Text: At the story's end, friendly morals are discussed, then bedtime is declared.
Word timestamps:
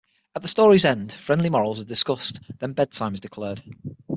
At 0.35 0.41
the 0.41 0.47
story's 0.47 0.83
end, 0.83 1.13
friendly 1.13 1.51
morals 1.51 1.79
are 1.79 1.83
discussed, 1.85 2.39
then 2.57 2.73
bedtime 2.73 3.13
is 3.13 3.19
declared. 3.19 3.61